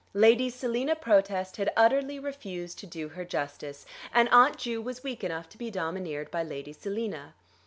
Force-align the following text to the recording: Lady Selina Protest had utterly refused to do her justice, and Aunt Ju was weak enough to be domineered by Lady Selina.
Lady 0.15 0.49
Selina 0.49 0.95
Protest 0.95 1.57
had 1.57 1.71
utterly 1.77 2.17
refused 2.17 2.79
to 2.79 2.87
do 2.87 3.09
her 3.09 3.23
justice, 3.23 3.85
and 4.11 4.27
Aunt 4.29 4.57
Ju 4.57 4.81
was 4.81 5.03
weak 5.03 5.23
enough 5.23 5.47
to 5.49 5.59
be 5.59 5.69
domineered 5.69 6.31
by 6.31 6.41
Lady 6.41 6.73
Selina. 6.73 7.35